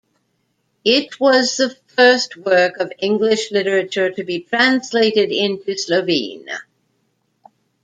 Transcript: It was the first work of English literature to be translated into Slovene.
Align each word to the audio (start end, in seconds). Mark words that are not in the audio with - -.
It 0.83 1.19
was 1.19 1.57
the 1.57 1.77
first 1.95 2.35
work 2.35 2.77
of 2.79 2.91
English 2.97 3.51
literature 3.51 4.09
to 4.11 4.23
be 4.23 4.39
translated 4.39 5.31
into 5.31 5.77
Slovene. 5.77 6.49